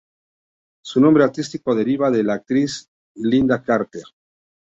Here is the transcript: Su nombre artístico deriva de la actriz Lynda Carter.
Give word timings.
Su 0.83 0.99
nombre 0.99 1.23
artístico 1.23 1.75
deriva 1.75 2.09
de 2.09 2.23
la 2.23 2.33
actriz 2.33 2.89
Lynda 3.17 3.61
Carter. 3.61 4.01